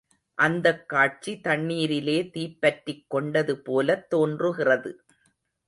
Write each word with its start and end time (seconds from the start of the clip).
அந்தக் 0.37 0.89
காட்சி 0.89 1.39
தண்ணீரிலே 1.43 2.29
தீப்பற்றிக் 2.29 3.05
கொண்டது 3.07 3.57
போலத் 3.57 4.09
தோன்றுகிறது. 4.09 5.03